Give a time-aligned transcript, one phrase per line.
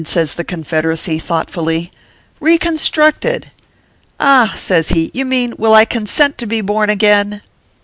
[0.03, 1.91] says the Confederacy, thought fully;"
[2.39, 3.51] reconstructed!
[4.19, 7.43] Ah!" says he," you mean, will I consent to be born again